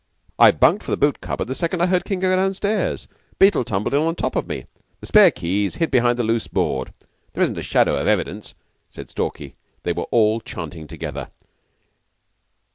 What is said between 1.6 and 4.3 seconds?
I heard King go down stairs. Beetle tumbled in on